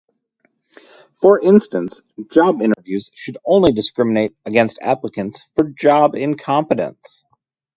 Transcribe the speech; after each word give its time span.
For 1.17 1.39
instance, 1.39 2.01
job 2.31 2.59
interviews 2.59 3.11
should 3.13 3.37
only 3.45 3.71
discriminate 3.71 4.33
against 4.45 4.79
applicants 4.81 5.43
for 5.55 5.69
job 5.69 6.15
incompetence. 6.15 7.23